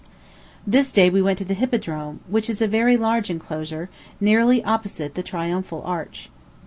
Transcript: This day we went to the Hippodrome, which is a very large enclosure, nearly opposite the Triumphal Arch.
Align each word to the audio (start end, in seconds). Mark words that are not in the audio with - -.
This 0.65 0.91
day 0.91 1.11
we 1.11 1.21
went 1.21 1.37
to 1.37 1.45
the 1.45 1.53
Hippodrome, 1.53 2.21
which 2.27 2.49
is 2.49 2.59
a 2.59 2.67
very 2.67 2.97
large 2.97 3.29
enclosure, 3.29 3.87
nearly 4.19 4.63
opposite 4.63 5.13
the 5.13 5.21
Triumphal 5.21 5.83
Arch. 5.85 6.31